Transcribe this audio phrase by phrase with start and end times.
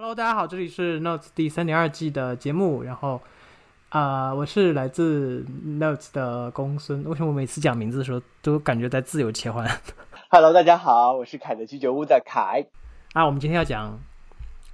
[0.00, 2.84] Hello，大家好，这里是 Notes 第三点二季的节目。
[2.84, 3.20] 然后，
[3.88, 7.02] 啊、我是来自 Notes 的公孙。
[7.02, 9.68] 为什么我每次讲名字的时候都感觉在自由切换
[10.28, 12.68] Hello，大家好，我是凯的居酒屋的凯。
[13.12, 13.26] 啊？
[13.26, 13.98] 我们今天要讲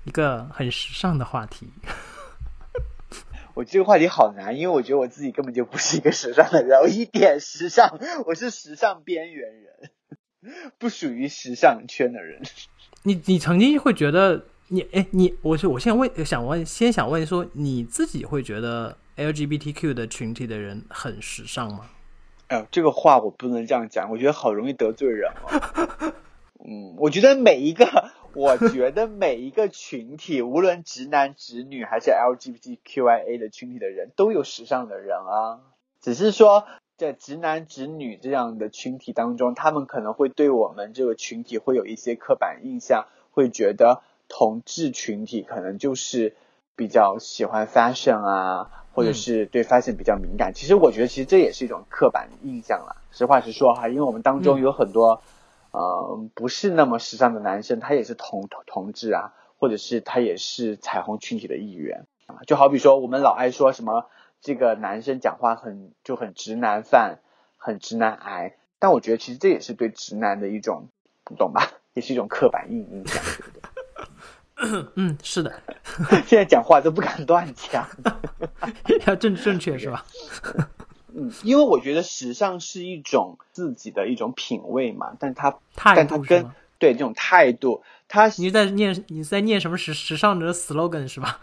[0.05, 1.71] 一个很时尚的话题。
[3.57, 12.43] 我这个话题好难，因为我觉得我自己根本就不是一个时尚的人，我一点时尚，我是时尚边缘人， 不属于时尚圈的人。
[13.05, 21.91] 你你曾经会觉得你哎你我是我现在问想问先想问说你自己会觉得 LGBTQ 的群体的人很时尚吗？
[22.49, 26.13] 哎呦，这个话我不能这样讲，我觉得好容易得罪人哦。
[26.67, 27.87] 嗯，我觉得每一个，
[28.35, 35.61] 我觉得每一个群体，无论直男直女还是 LGBTQIA 的群体的人，都有时尚的人啊。
[36.01, 36.65] 只是说，
[36.97, 46.37] 在直男直女这样的群体当中，他们可能会对我们这个群体会有一些刻板印象，会觉得同志群体可能就是
[46.77, 50.53] 比较喜欢 fashion 啊，或者是对 fashion 比较敏感。
[50.55, 52.97] 其实我觉得，其实这也是一种刻板印象啦。
[53.11, 55.23] 实话实说哈，因为我们当中有很多。
[55.77, 62.47] 呃，不是那么时尚的男生，他也是同同同志啊，或者是他也是彩虹群体的一员啊。
[62.47, 64.07] 就好比说，我们老爱说什么
[64.41, 67.19] 这个男生讲话很就很直男范，
[67.57, 70.87] 很直男癌，但我觉得其实这也是对直男的一种，
[71.29, 71.73] 你懂吧？
[71.93, 73.74] 也是一种刻板印印象，对不对？
[74.97, 75.63] 嗯，是的，
[76.27, 77.89] 现在讲话都不敢乱讲，
[79.07, 80.05] 要正正确是吧？
[81.17, 86.55] 嗯，因为我觉得时尚是一种自己的一种品味嘛，但它态但它跟度是吗？
[86.79, 91.41] 对这种态度，它你是在念你在念什么时时尚的 slogan 是吧？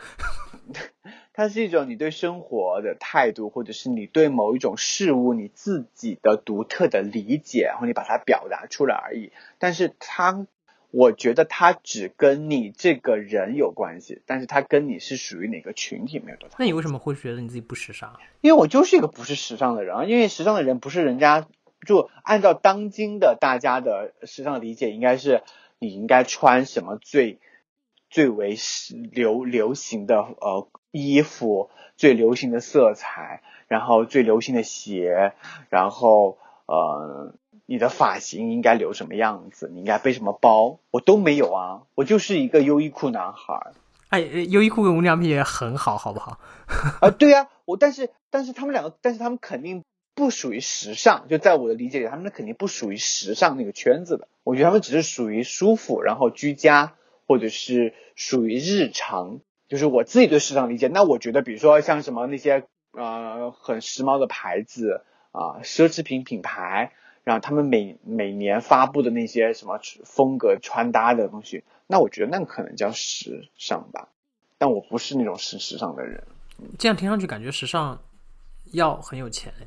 [1.34, 9.32] 它是一种你对生活的态度，或者是你对某一种事物你自己的独特的理解，然后你把它表达出来而已。
[9.58, 10.46] 但是它，
[10.92, 16.56] 我觉得它只跟你这个人有关系，但是它跟你是属于哪个群体没有多大。
[16.60, 18.20] 那你为什么会觉得你自己不时尚？
[18.42, 21.48] 因为我就是一个不是时尚的人啊，因为时尚的人不是人家
[21.88, 25.44] 就按照当今的大家的时尚理解，应该是
[25.80, 27.40] 你应该穿什么最
[28.10, 35.32] 最为时流流行的呃衣服，最流行的色彩，然后最流行的鞋，
[35.70, 37.34] 然后呃
[37.72, 43.74] 你的发型应该留什么样子，你应该背什么包，我都没有啊，我就是一个优衣库男孩儿。
[44.10, 46.38] 哎，呃优衣库跟无良品也很好，好不好？
[47.00, 54.28] 啊，对呀、我但是但是他们两个，但是他们肯定不属于时尚，就在我的理解里，他们肯定不属于时尚那个圈子的。
[54.44, 56.96] 我觉得他们只是属于舒服，然后居家，
[57.26, 59.40] 或者是属于日常，
[59.70, 60.90] 就是我自己对时尚理解。
[60.90, 66.92] 那我觉得，比如说像什么那些呃很时髦的牌子啊、奢侈品品牌，
[67.24, 74.08] 然后他们每每年发布的那些什么风格穿搭的东西，那我觉得那可能叫时尚吧。
[74.58, 76.24] 但我不是那种时时尚的人。
[76.78, 78.00] 这样听上去感觉时尚
[78.74, 79.66] 要很有钱哎。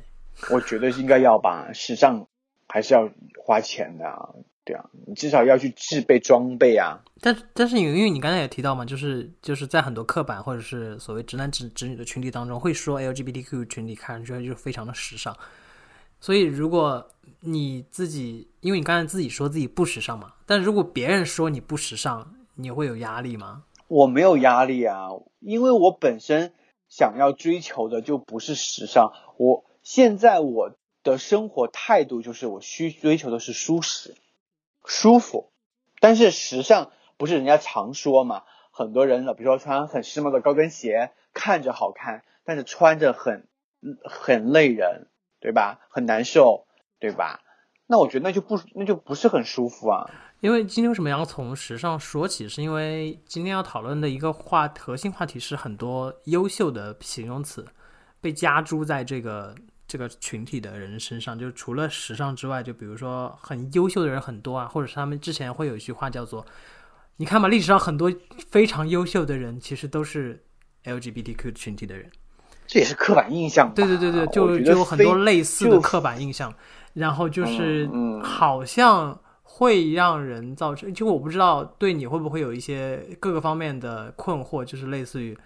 [0.49, 2.27] 我觉得应该要吧，时尚
[2.67, 3.09] 还是要
[3.41, 4.29] 花钱的啊，
[4.63, 7.01] 对啊，你至少要去制备装备啊。
[7.21, 15.35] 但但是因为你刚才也提到嘛，就是就是在很多刻板或者是所谓直男直直女的群体当中，会说 LGBTQ 群体看上去就非常的时尚。
[16.25, 17.07] 所以如果
[17.41, 23.65] 你自己，因为你刚才自己说自己不时尚嘛，但如果别人说你不时尚，你会有压力吗？
[23.87, 25.09] 我没有压力啊，
[25.39, 26.51] 因为我本身
[26.89, 30.71] 想要追求的就不是时尚，我现在我
[31.03, 34.15] 的生活态度就是我需追求的是舒适、
[34.83, 35.51] 舒服，
[35.99, 43.47] 但是时尚不是人家常说嘛，很多人比如说穿很时髦的高跟鞋，看着好看，但是穿着很
[44.03, 45.05] 很累人，
[45.45, 45.79] 对吧？
[45.91, 46.65] 很难受，
[46.99, 47.39] 对吧？
[47.85, 50.09] 那我觉得那就不那就不是很舒服啊。
[50.39, 52.49] 因为今天为什么要从时尚说起？
[52.49, 57.63] 是因为今天要讨论的一个话核心话题是很多优秀的形容词
[58.19, 59.53] 被加诸在这个
[59.87, 61.37] 这个群体的人身上。
[61.37, 66.43] 就除了时尚之外，就比如说很优秀的人很多啊，或者是他们之前会有一句话叫做
[67.17, 68.11] ：“你看吧，历史上很多
[68.49, 70.43] 非常优秀的人，其实都是
[70.85, 72.09] LGBTQ 群体的人。”
[72.67, 73.71] 这也是刻板印象。
[73.73, 76.53] 对对对对，就就有很多类似的刻板印象，
[76.93, 77.89] 然后就是
[78.23, 85.37] 好像会让人造成，就我不知道对你会不会有一些各个方面的困惑，就是类似于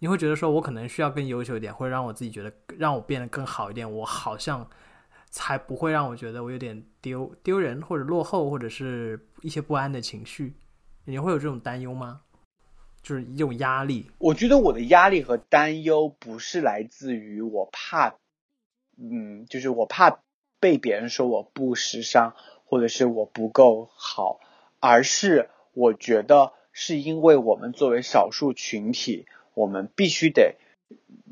[0.00, 4.64] 你会觉得说我可能需要更优秀一点，或者让我自己觉得让我变得更好一点，我好像
[5.30, 10.54] 才不会让我觉得我有点丢丢人或者落后，或者是一些不安的情绪，
[11.06, 12.20] 你会有这种担忧吗？
[13.08, 18.16] 就是一种压力，我觉得我的压力和担忧不是来自于我怕，
[18.98, 20.20] 嗯，就是我怕
[20.60, 22.34] 被别人说我不时尚，
[22.66, 24.40] 或者是我不够好，
[24.78, 30.56] 而是我觉得是因为我们作为少数群体，我们必须得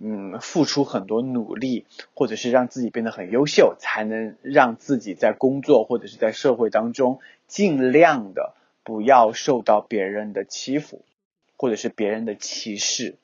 [0.01, 1.85] 嗯付出很多努力，
[2.15, 11.05] 或者是让自己变得很优秀，才能让自己在工作或者是在社会当中尽量的不要受到别人的欺负，
[11.57, 13.17] 或者是别人的歧视。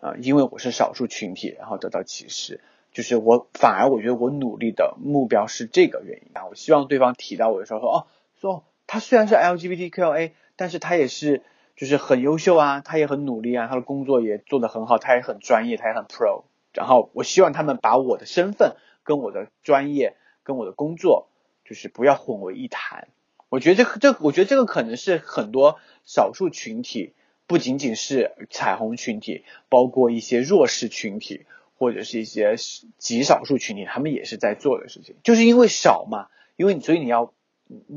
[0.00, 2.60] 呃，因为我是少数群体，然后得到歧视，
[2.92, 6.46] 就是我反而我觉得我努力的目标是这个原因啊。
[6.46, 8.06] 我希望对方提到我的时候说，哦，
[8.40, 10.32] 说他虽然是 LGBTQA。
[10.60, 11.44] 但是他也是，
[11.76, 16.42] 就是很优秀啊，他也很努力啊，他的工作也做得很好，他也很专业，他也很 pro。
[16.72, 18.74] 然后我希望他们把我的身份
[19.04, 21.28] 跟我的专业跟我的工作，
[21.64, 23.06] 就是不要混为一谈。
[23.48, 27.14] 我觉得这这，我觉得这个可能是很多少数群体，
[27.48, 31.46] 不仅仅是彩虹群体，包括一些弱势群体
[31.76, 32.54] 或者是一些
[32.98, 37.34] 极少数群体，他们也是在做的事情，就是因为少嘛，因为所以你要。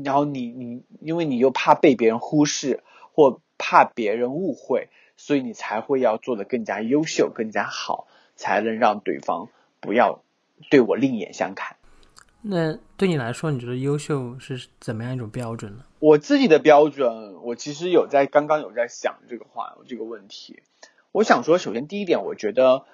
[0.04, 2.82] 然后你你，因为你又怕被别人忽视
[3.14, 8.06] 或怕别人误会，所以你才会要做的更加优秀、更加好，
[8.36, 9.48] 才能让对方
[9.80, 10.22] 不要
[10.68, 11.76] 对我另眼相看。
[12.42, 15.84] 那对你来说，你觉得优秀是怎么样一种标准呢？
[16.00, 20.62] 我自己的标准，我其实有在刚刚有在想这个话这个问题。
[21.12, 22.84] 我想说，首先第一点，我觉得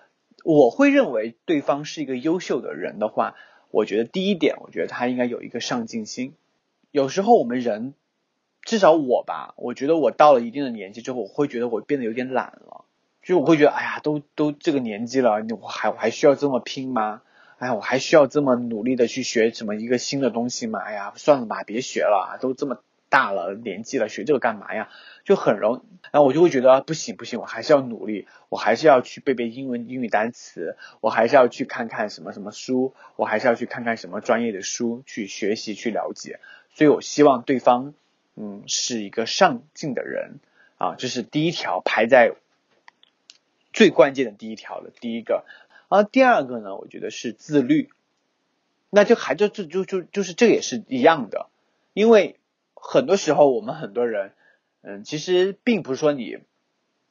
[0.44, 3.36] 我会认为对方是一个优秀的人的话，
[3.70, 6.34] 我觉得第一点，我觉得他应该有一个上进心。
[6.90, 7.94] 有时候我们人，
[8.62, 12.84] 至少我吧，我觉得我到了一定的年纪之后，我会觉得我变得有点懒了。
[13.22, 17.22] 就我会觉得，哎呀，都都这个年纪了，我还我还需要这么拼吗？
[17.58, 20.78] 哎，我还需要这么努力的去学什么一个新的东西吗？
[20.78, 24.88] 哎呀，算了吧，别学了，都这么大了年纪了，学这个干嘛呀？
[25.24, 36.38] 就很容，然后我就会觉得不行不行，我还是要努力，我还是要去背背英文英语单词，我还是要去看看什么什么书，我还是要去看看什么专业的书去学习去了解。
[36.74, 37.92] 所以我希望对方，
[38.36, 40.38] 嗯，是一个上进的人
[40.78, 42.34] 啊，这是第一条排在
[43.72, 45.44] 最关键的第一条的第一个。
[45.88, 47.90] 而第二个呢，我觉得是自律。
[48.90, 51.50] 那就还就就就就就是这也是一样的，
[51.92, 52.38] 因为
[52.74, 54.32] 很多时候我们很多人，
[54.80, 56.38] 嗯，其实并不是说你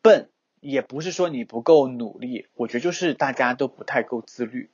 [0.01, 0.27] 笨，
[0.59, 4.71] 也不是说你不够努力，我觉得就是大家都不太够自律。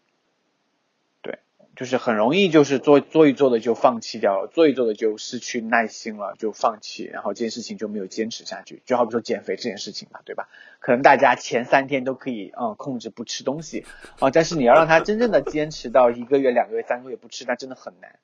[1.76, 8.84] 就是很容易，就是做做一做的就放弃掉了，做一做的就失去耐心了，就放弃，然后这件事情就没有坚持下去。
[8.86, 10.50] 就好比说减肥这件事情嘛，对吧？
[10.80, 13.86] 可能大家前三天都可以嗯控制不吃东西
[14.20, 18.20] 啊，但是你要让他真正的坚持到一个月、两个月、三个月不吃，那真的很难。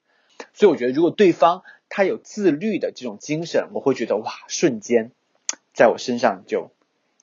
[0.54, 5.12] 所以我觉得，如果对方他有自律的这种精神，我会觉得哇，瞬间
[5.74, 6.69] 在我身上就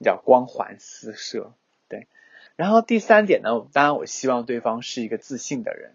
[0.00, 1.52] 叫光环四射。
[1.88, 2.08] 对，
[2.56, 5.92] 然后第三点呢，当然我希望对方是一个自信的人。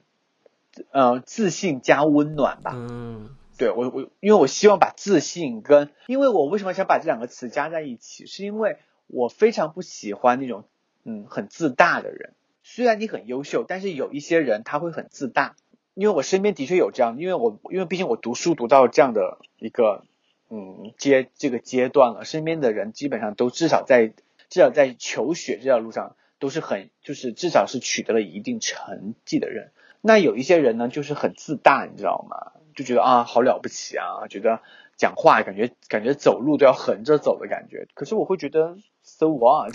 [0.91, 2.71] 呃，自信加温暖吧。
[2.73, 8.77] 嗯，对我我，因为我希望把自信跟，因为我为什么想把这两个词加在一起，是因为
[9.07, 10.65] 我非常不喜欢那种
[11.03, 12.33] 嗯很自大的人。
[12.63, 15.55] 虽然你很优秀，但是有一些人他会很自大。
[15.93, 20.05] 因为我身边的确有这样，因为我因为毕竟我读书读到这样的一个
[20.49, 24.07] 嗯阶这个阶段了，身边的人基本上都至少在
[24.49, 29.71] 至少在求学这条路上都是很就是至少是取得了一定成绩的人。
[30.01, 32.59] 那有一些人呢，就是很自大，你知道吗？
[32.75, 34.59] 就觉得啊，好了不起啊，觉得
[34.95, 37.87] 讲话感觉感觉走路都要横着走的感觉。
[37.93, 39.73] 可是我会觉得，so what？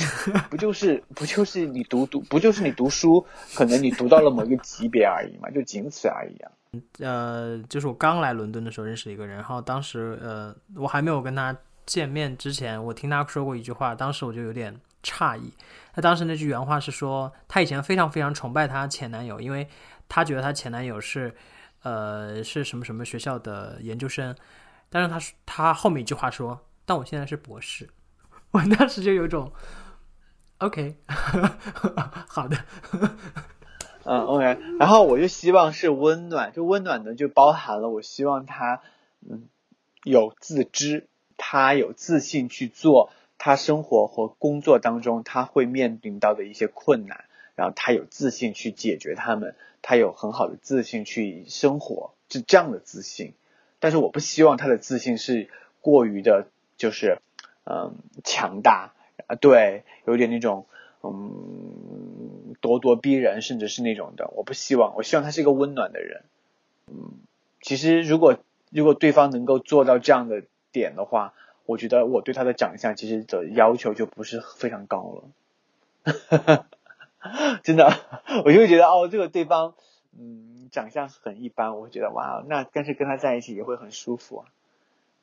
[0.50, 6.50] 不就是不就是你读读，不就是你读书，可能你读到了某一个级别而已嘛，就仅此而已啊。
[6.98, 11.56] 呃，就是我刚来伦敦的时候认识一个人，然后当时呃，我还没有跟他
[11.86, 15.54] 见面之前，我听他说过一句话，当时我就有点诧异。
[15.94, 19.68] 他当时那句原话是说，他以前非常非常崇拜他前男友，因为。
[20.08, 21.34] 她觉得她前男友是，
[21.82, 24.32] 呃，是什么什么学校的研究生，
[24.88, 27.90] 但是她她后面一句话说，但我现在是博士，
[28.54, 29.50] 我当时就有种
[30.58, 30.96] ，OK，
[32.30, 32.56] 好的，
[34.04, 34.44] 嗯，OK，
[34.78, 38.82] 然后我就希望是温暖，就温暖的就包含了我希望他，
[39.28, 39.48] 嗯，
[40.04, 47.24] 有自知，他有自信去做他生活和工作当中他会面临到的一些困难，
[47.54, 49.54] 然后他有自信去解决他们。
[49.88, 53.34] 他有很好的自信去生活，是这样的自信，
[53.78, 55.48] 但是我不希望他的自信是
[55.80, 57.18] 过于的，就是
[57.62, 58.94] 嗯强大
[59.28, 60.66] 啊，对，有点那种
[61.04, 66.24] 嗯咄咄逼人，甚至是那种的，我不希望，我希望他是一个温暖的人。
[66.88, 67.12] 嗯，
[67.60, 68.38] 其实如果
[68.70, 70.42] 如果对方能够做到这样的
[70.76, 71.32] 点的话，
[71.64, 75.22] 我觉得我对他的长相其实的要求就不是非常高
[76.04, 76.66] 了。
[77.64, 77.90] 真的，
[78.44, 79.72] 我就会觉得哦，这个对方，
[80.18, 84.44] 嗯，长相很一般，我会觉得哇，那但是跟他在一起也会很舒服啊。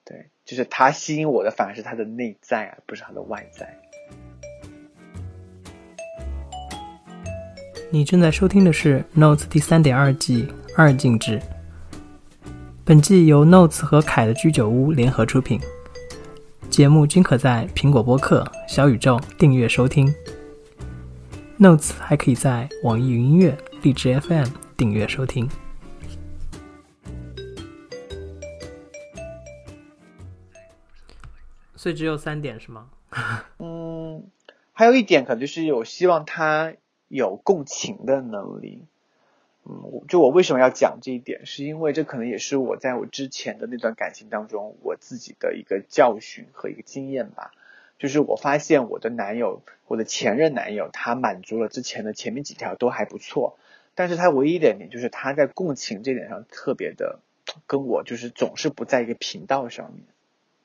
[0.04, 3.80] 对，就是他吸引我的反而是他的内在啊，不是他的外在。
[7.92, 11.40] 你正在收听的是《Notes》第三点二季二进制。
[12.86, 15.58] 本季由 Notes 和凯的居酒屋联合出品，
[16.70, 20.14] 节目均可在苹果播客、小宇宙订阅收听。
[21.58, 25.48] Notes 还可以在网易云音乐、荔枝 FM 订阅收听。
[31.78, 32.90] 所以只有三点是吗？
[33.60, 34.26] 嗯，
[34.74, 36.74] 还有一点可能就是有希望他
[37.08, 38.84] 有共情的能力。
[39.66, 47.52] 嗯，就我为什么要讲这一点，是因为这可能也是我在我之前的那段感情当中我自己的一个教训和一个经验吧。
[47.98, 53.58] 就是我发现我的男友，我的前任男友，他满足了之前的前面几条都还不错，
[53.96, 57.20] 但是他唯一的点就是他在共情这点上特别的
[57.66, 60.04] 跟我就是总是不在一个频道上面。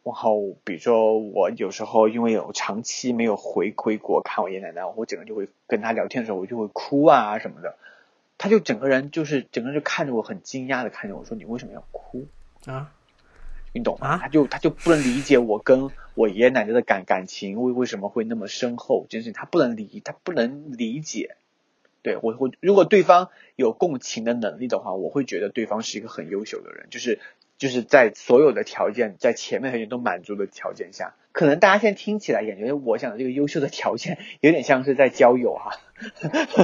[0.02, 7.76] 然后比如说我有时候因为有长期没有回归国看我爷爷奶奶，我整个就会跟他聊天的时候我就会哭啊什么的。
[8.38, 12.26] 他就整个人就是整个人就看着我很惊讶的看着我说你为什么要哭
[12.64, 12.94] 啊？
[13.74, 14.16] 你懂吗？
[14.16, 21.36] 他就他就不能理解我跟我爷爷奶奶的感感情为为什么会那么深厚，真是他不能理他不能理解。
[22.00, 27.18] 对我我如果对方有共情的能力的话，我会觉得对方是一个很优秀的人，就是。
[27.58, 35.72] 就是在所有的条件在前面条件都满足的条件下，可能大家现在听起来感觉我想的这个优秀的条件有点像是在交友哈。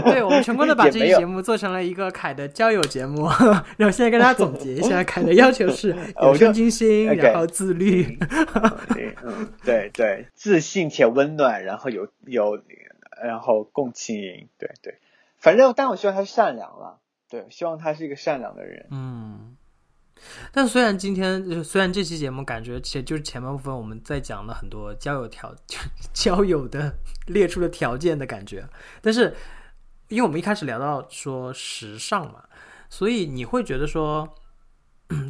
[0.04, 3.26] 对，我们成功的把 这期节目做成了一个凯的交友节目，
[3.76, 8.16] 然后现在跟大家总结一下，凯的要求是 有上进心，然后自律。
[9.24, 12.62] 嗯，对对，自信且温暖，然后有有，
[13.20, 14.98] 然后共情，对对，
[15.38, 19.56] 反正但我希望他是善良了，对，希望他是一个善良的人，嗯。
[20.52, 25.54] 但虽然今天，虽然这期节目感觉其就是前半部分我们在讲了很多交友条，
[26.12, 26.94] 交友的
[27.26, 28.68] 列出了条件的感觉，
[29.00, 29.34] 但是
[30.08, 32.44] 因为我们一开始聊到说时尚嘛，
[32.88, 34.28] 所以你会觉得说，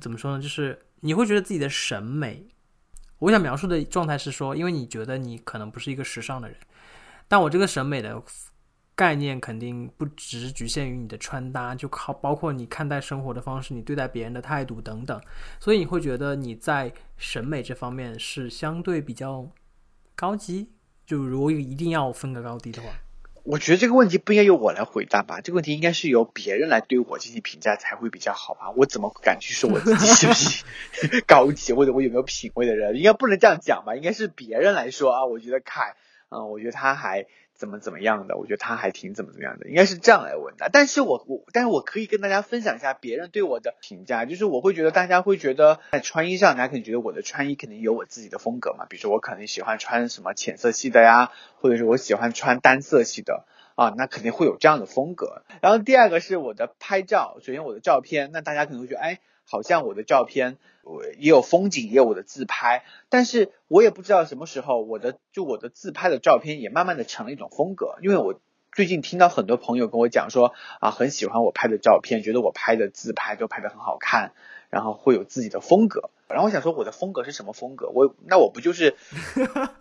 [0.00, 0.42] 怎么说呢？
[0.42, 2.46] 就是你会觉得自己的审美，
[3.18, 6.56] 我想描述的状态是说，因为你觉得你可能不是一个时尚的人，
[7.28, 8.22] 但我这个审美的。
[8.96, 15.20] 概念肯定不只局限于你的穿搭，就靠包括你看待生活的方式，你对待别人的态度等等。
[15.58, 19.48] 所以你会觉得你在审美这方面是相对比较
[20.14, 20.68] 高级。
[21.04, 22.88] 就如果一定要分个高低的话，
[23.42, 25.40] 我觉得这个问题不应该由我来回答吧？
[25.40, 28.70] 这个问题应该是由别人来对我进行评价才会比较好吧？
[28.76, 30.64] 我怎么敢去说我自己是不是
[31.26, 32.96] 高级或者我有没有品味的人？
[32.96, 33.96] 应该不能这样讲吧？
[33.96, 35.26] 应该是别人来说啊。
[35.26, 35.96] 我觉得凯，
[36.28, 37.26] 嗯，我觉得他还。
[37.64, 38.36] 怎么怎么样的？
[38.36, 40.68] 我觉得他还挺怎么怎么样的，应该是这样来问的。
[40.70, 48.84] 但是我我，但是我可以跟大家分享一下别人对我的评价，就是我会觉得大家会觉得在穿衣上，大家肯定觉得我的穿衣肯定有我自己的风格嘛。
[48.84, 55.42] 比如说我可能喜欢穿什么浅色系的呀，或者是我喜欢穿单色系的啊，那肯定会有这样的风格。
[55.62, 59.20] 然后第二个是我的拍照，首先我的照片，那大家可能会觉得，哎。
[59.44, 68.40] 好像我的照片，我也有风景，也有我的自拍，但是我也不知道什么时候，我的就我的自拍的照片也慢慢的成了一种风格，因为我
[68.72, 74.32] 最近听到很多朋友跟我讲说啊，很喜欢我拍的照片，觉得我拍的自拍都拍的很好看，
[74.70, 77.90] 然后会有自己的风格， 然后我想说我的风格是什么风格？
[77.94, 78.96] 我那我不就是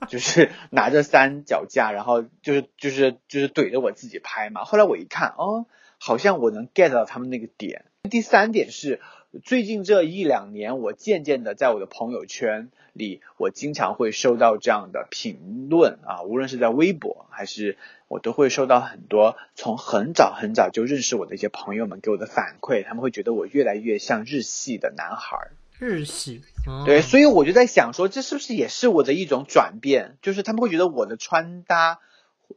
[0.10, 4.64] 就是拿着三脚架，然后就是就是就是怼着我自己拍嘛？
[4.64, 5.66] 后来我一看，哦，
[5.98, 7.86] 好像我能 get 到他们那个点。
[8.10, 9.00] 第三点是。
[9.44, 25.50] 最近这一两年，我渐渐的在我的朋友圈里，我经常会收到这样的评论啊，无论是在微博还是我都会收到很多从很早很早就认识我的一些朋友们给我的反馈，他们会觉得我越来越像日系的男孩。
[25.80, 26.44] 日系，
[26.86, 30.18] 对，所以我就在想说，这是不是也是我的一种转变？
[30.22, 32.02] 就是他们会觉得我的穿搭，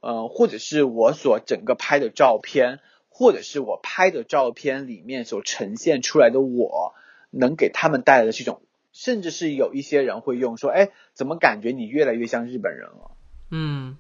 [0.03, 2.81] 呃，或者是我所整个拍的照片。
[3.19, 6.95] 或者是我拍的照片里面所呈现出来的我，
[7.31, 8.61] 能给他们带来的这种，
[8.93, 13.11] 甚至是有一些人会用说，哎，怎么感觉你越来越像日本人了？
[13.51, 13.97] 嗯，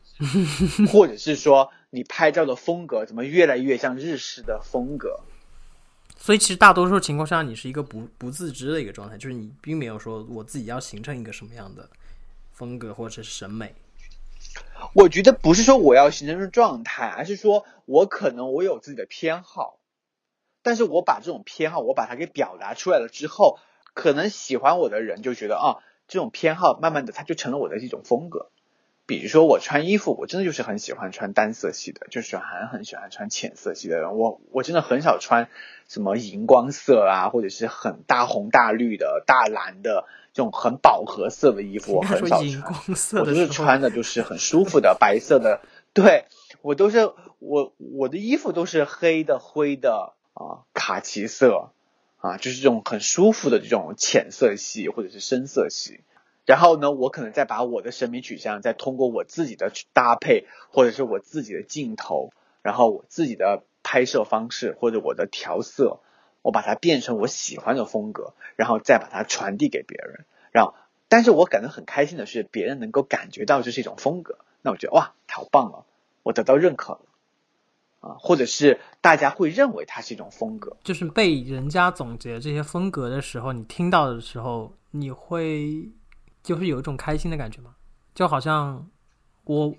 [0.92, 5.20] 或者是说你拍照的风格怎么越来越像日式的风格？
[6.18, 11.88] 所以其实大多数情况下，你是一个不不自知的一个状态，就是你并没有说我自己要形成一个什么样的
[12.52, 13.74] 风格或者是审美。
[14.92, 19.78] 我觉得不是说我要形成状态，而是说我可能我有自己的偏好，
[20.62, 23.58] 但是我把这种偏好我把它给表达出来了之后，
[23.94, 28.50] 可能喜欢我的人就觉得啊，这种偏好慢慢的它就成了我的一种风格。
[29.06, 34.16] 比如说我穿衣服，我真的就是很喜欢穿单色系的，就是很很喜欢穿浅色系的人。
[34.16, 35.48] 我我真的很少穿
[35.88, 40.06] 什么荧光色啊，或者是很大红大绿的大蓝的。
[40.32, 42.70] 这种很饱和色的衣服，我很少荧穿。
[42.70, 45.62] 光色我都是穿的就是很舒服的白色的，
[45.94, 46.26] 对
[46.60, 47.10] 我都是
[47.46, 51.70] 我我的衣服都是黑的、灰的啊、卡其色
[52.18, 56.00] 啊，就是这种很舒服的这种浅色系或者是深色系。
[56.44, 66.00] 然后呢，我可能再把我的审美取向，再通过我自己的搭配，或者是我自己的镜头，然后我自己的拍摄方式或者我的调色，
[66.42, 70.24] 我把它变成我喜欢的风格，然后再把它传递给别人。
[70.52, 70.74] 然后，
[71.08, 75.84] 但是我感到很开心的是，别人能够感觉到这是一种风格，那我觉得哇，好棒了，
[76.22, 77.00] 我得到认可了
[78.00, 80.76] 啊，或者是大家会认为它是一种风格。
[80.84, 85.88] 就是被人家总结这些风格的时候，你听到的时候，你会
[86.42, 87.74] 就是有一种开心的感觉吗？
[88.14, 88.88] 就好像
[89.44, 89.74] 我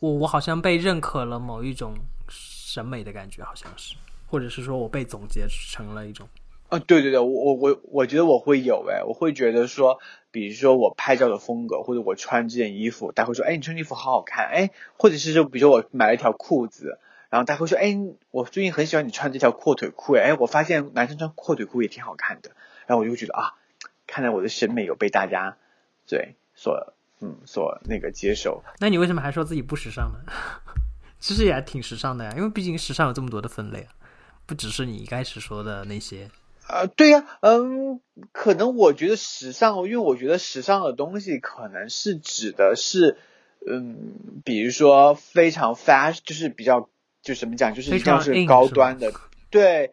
[0.00, 1.94] 我我好像被认可了某一种
[2.28, 3.94] 审美的感觉，好像是，
[4.26, 6.28] 或者是说我被总结成了一种
[6.68, 16.98] 啊，对对对，我我我我觉得我会有哎，我会觉得说，比如说我拍照的风格，或者我穿这件衣服，大家会说，哎，你穿衣服好好看，哎，或者是就，比如说我买了一条裤子，
[17.30, 17.96] 然后大家会说，哎，
[18.30, 22.50] 我最近很喜欢你穿这条阔腿裤，哎，我发现男生穿阔腿裤也挺好看的，
[22.86, 23.54] 然后我就觉得啊，
[24.06, 25.56] 看来我的审美有被大家
[26.06, 30.20] 对所嗯所那个接受，那你为什么还说自己不时尚呢？
[31.18, 33.88] 其实也还挺时尚的呀，因为毕竟时尚有这么多的分类啊，
[34.44, 36.30] 不只是你一开始说的那些。
[36.68, 38.00] 呃，对呀、嗯，
[38.32, 43.16] 可能我觉得时尚，因为我觉得时尚的东西可能是指的是，
[43.66, 46.88] 嗯，比如说非常 fashion，就是比较，
[47.26, 49.12] 就怎么讲，就是一定要是高端的，
[49.50, 49.92] 对。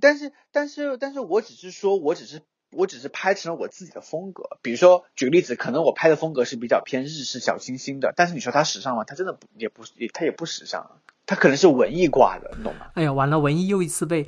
[0.00, 4.58] 但是，但是，但是我只是说，我只是，我只是拍成了我自己的风格。
[4.60, 9.04] 比如说，举个例子，可能我拍的风格是比较偏日式小清新的，但是你说它时尚吗？
[9.04, 10.90] 它真的不，也不，也它也不时尚啊，
[11.26, 12.90] 它可能是文艺挂的，你懂吗？
[12.94, 14.26] 哎呀，完了，文艺又一次被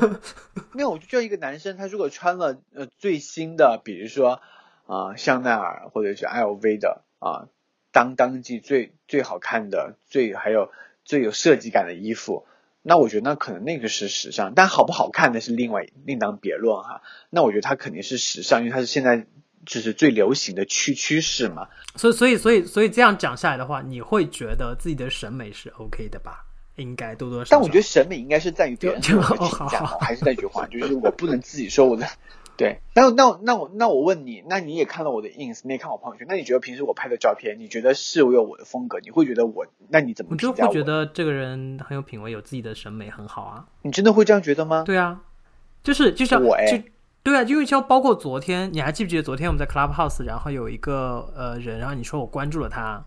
[0.72, 4.40] 没有，我就觉得一个男生，他如果穿了呃最新的，比如说
[4.86, 7.48] 啊、香奈儿或者是 LV 的啊、
[7.92, 10.70] 当当季最最好看的、最还有
[11.06, 12.44] 最有设计感的衣服，
[12.82, 17.00] 那我觉得那可能那个是时尚，但好不好看那是另外另当别论哈。
[17.30, 19.26] 那我觉得它肯定是时尚，因为它是现在
[19.64, 21.68] 就是最流行的趋趋势嘛。
[21.94, 26.44] 所以，所以，所以，所以这样讲下来的话，你会觉得自己的审美是 OK 的吧？
[26.74, 27.50] 应该多多少少。
[27.52, 29.78] 但我觉得审美应该是在于别人的就评价。
[29.80, 32.06] 哦好好还是那句话，就是我不能自己说我的。
[32.56, 38.98] 对，那那那我那我问你，那你也看了我的 ins，你也看我朋友圈，那你觉得平时我拍的照片，你觉得是我有我的风格？
[39.00, 40.52] 你会觉得我，那你怎么我就？
[40.52, 43.66] 会觉得这个人很有品味，有自己的审美，很好啊。
[43.82, 44.84] 你真的会这样觉得吗？
[44.86, 45.20] 对啊，
[45.82, 46.82] 就是就像我哎就
[47.22, 53.04] 对啊，因为像包括昨天，你还记不记得昨天我们在 Clubhouse，然后有一个呃人，然后你说我关注了他，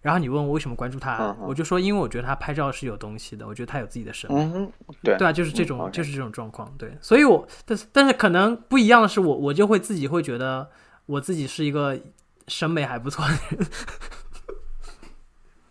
[0.00, 4.40] 然后你问我为什么关注他，我就说因为我觉得他拍照是有东西的，我觉得他有自己的审美。
[4.40, 6.72] 嗯，对对啊，就是这种，就是这种状况。
[6.78, 10.70] 对，所以我，但是但是可能不一样的是我，我就会自己会觉得
[11.06, 11.98] 我自己是一个
[12.46, 13.66] 审美还不错的人。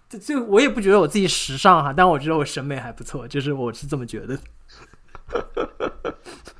[0.09, 4.37] 这这我也不觉得我自己时尚哈，但我觉得我审美还不错，就是我是这么觉得。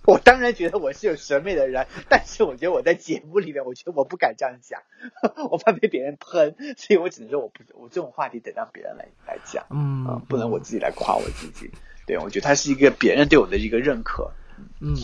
[0.12, 4.82] 我当然觉得我是有审美的人，但是我觉得我在节目里面，我觉得我不敢这样讲，
[5.52, 9.66] 我怕被别人喷，所以我只能说我不，我这种话题得让别人来来讲。
[9.70, 11.72] 嗯啊，不能我自己来夸我自己。
[12.06, 14.32] 对，我觉得它是一个别人对我的一个认可。
[14.80, 14.96] 嗯，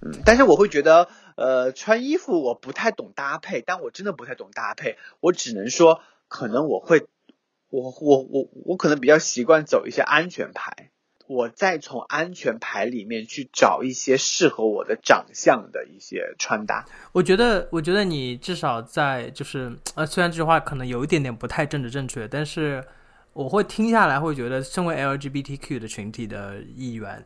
[0.00, 7.06] 嗯，但是我会觉得，呃，穿衣服我不太懂搭配，但我真的不太懂搭配，我只能说，可能我会，
[7.68, 10.90] 我我我我可能比较习惯走一些安全牌，
[11.26, 16.86] 我再从安全牌里面去找一些适合我的长相的一些穿搭。
[17.12, 22.84] 我觉得，我觉得你至少在就是呃，虽然这句话可能有一点点不太政治正确，但是
[23.32, 27.24] 我会听下来会觉得，身为 LGBTQ 的群体的一员，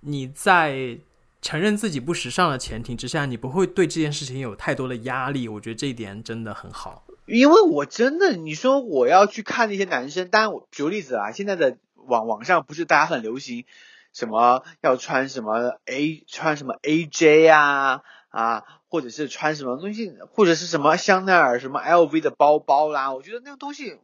[0.00, 0.98] 你在
[1.42, 5.48] 承认自己不时尚的前提之下，你不会对这件事情有太多的压力。
[5.48, 7.04] 我觉得这一点真的很好。
[7.26, 11.78] 因为我真的，你说我要去看那些男生，当然我举个例子啊，现在的
[12.10, 13.64] 网网上不是大家很流行
[14.12, 23.98] 什么要穿什么 A 穿什么 AJ 啊啊，或者是穿什么东西，或者是什么香奈儿什么 LV 的包包啦，我觉得那个东西，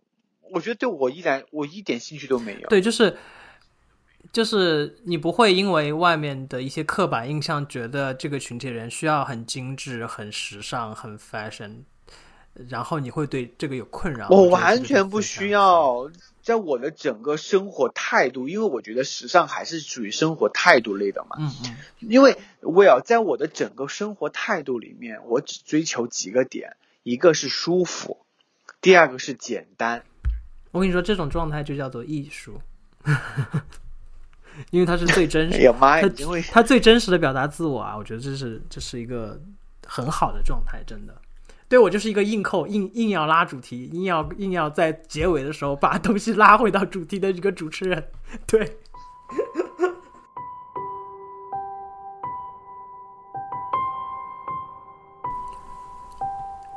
[0.52, 2.68] 我觉得对我依然我一点兴趣都没有。
[2.68, 3.16] 对，就是
[4.32, 11.84] 就是你不会因为外面的一些刻板印象，觉得这个群体人需要很精致、很时尚、很 fashion，
[12.68, 14.28] 然后你会对这个有困扰。
[14.30, 16.10] 我完全不需要，
[16.42, 21.36] 在我的整个生活态度，因为我觉得时尚还是属于生活态度类的嘛。
[21.38, 28.18] 嗯嗯，因为 Will 在我的整个生活态度里面，我只追求几个点，一个是舒服，
[28.80, 30.04] 第二个是简单。
[30.72, 32.60] 我跟你说，这种状态就叫做艺术，
[34.70, 37.96] 因为它是最真实，哎呀妈呀，它你真会它最真实的表达自我啊！
[37.96, 39.40] 我觉得这是这是一个
[39.86, 41.14] 很好的状态，真的。
[41.68, 48.04] 对我就是一个硬扣，硬硬要拉主题，硬要硬要在结尾的时候把东西拉回到主题的一个主持人。
[48.46, 48.78] 对。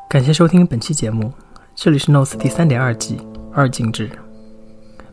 [0.09, 1.31] 感谢收听本期节目，
[1.75, 3.21] 这里是 Notes 第三点二季
[3.53, 4.09] 二进制。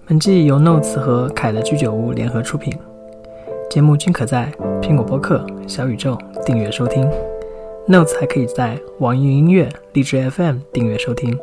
[0.07, 2.73] 本季由 Notes 和凯的居酒屋联合出品，
[3.69, 7.07] 节目均可在苹果播客、小宇宙订阅收听。
[7.89, 11.39] Notes 还可以在网易云音乐、荔枝 FM 订阅收听。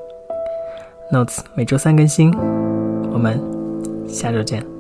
[1.10, 2.34] Notes 每周三更新，
[3.14, 3.42] 我们
[4.10, 4.73] 下周见。